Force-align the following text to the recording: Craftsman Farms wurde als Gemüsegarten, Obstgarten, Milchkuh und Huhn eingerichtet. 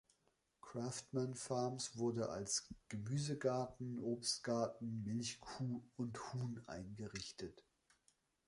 Craftsman 0.63 1.35
Farms 1.35 1.95
wurde 1.95 2.29
als 2.29 2.67
Gemüsegarten, 2.89 3.99
Obstgarten, 3.99 5.03
Milchkuh 5.03 5.83
und 5.95 6.33
Huhn 6.33 6.59
eingerichtet. 6.65 7.63